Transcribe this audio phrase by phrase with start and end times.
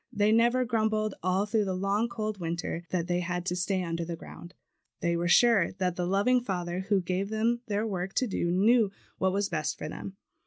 [0.11, 4.03] They never grumbled, all through the long cold winter that they had to stay under
[4.03, 4.55] the ground.
[4.99, 8.89] They were sure that the loving Father who gave them their work to do knew
[9.19, 10.17] what was best for them.